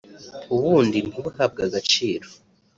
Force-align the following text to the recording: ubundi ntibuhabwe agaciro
ubundi 0.55 0.97
ntibuhabwe 1.07 1.59
agaciro 1.67 2.27